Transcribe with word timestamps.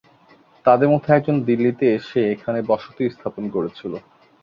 তাদের 0.65 0.87
মধ্যে 0.93 1.09
একজন 1.13 1.35
দিল্লিতে 1.47 1.85
এসে 1.97 2.21
এখানে 2.33 2.59
বসতি 2.69 3.03
স্থাপন 3.15 3.43
করেছিল। 3.55 3.93